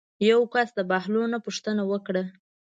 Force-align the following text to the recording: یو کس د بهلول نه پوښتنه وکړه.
یو 0.29 0.41
کس 0.53 0.67
د 0.75 0.79
بهلول 0.91 1.27
نه 1.33 1.39
پوښتنه 1.45 1.81
وکړه. 1.91 2.23